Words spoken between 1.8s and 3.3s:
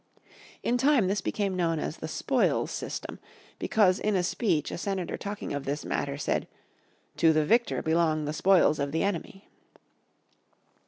the "spoils system,"